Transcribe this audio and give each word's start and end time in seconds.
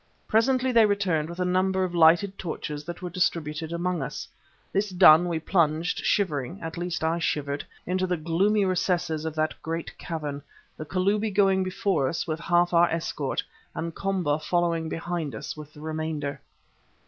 Presently 0.27 0.71
they 0.71 0.87
returned 0.87 1.29
with 1.29 1.39
a 1.39 1.45
number 1.45 1.83
of 1.83 1.93
lighted 1.93 2.39
torches 2.39 2.83
that 2.85 3.03
were 3.03 3.09
distributed 3.11 3.71
among 3.71 4.01
us. 4.01 4.27
This 4.73 4.89
done, 4.89 5.27
we 5.29 5.37
plunged, 5.37 5.99
shivering 6.03 6.59
(at 6.59 6.75
least, 6.75 7.03
I 7.03 7.19
shivered), 7.19 7.63
into 7.85 8.07
the 8.07 8.17
gloomy 8.17 8.65
recesses 8.65 9.25
of 9.25 9.35
that 9.35 9.53
great 9.61 9.95
cavern, 9.99 10.41
the 10.75 10.87
Kalubi 10.87 11.29
going 11.29 11.61
before 11.61 12.07
us 12.07 12.25
with 12.25 12.39
half 12.39 12.69
of 12.69 12.73
our 12.79 12.89
escort, 12.89 13.43
and 13.75 13.93
Komba 13.93 14.39
following 14.43 14.89
behind 14.89 15.35
us 15.35 15.55
with 15.55 15.71
the 15.71 15.81
remainder. 15.81 16.41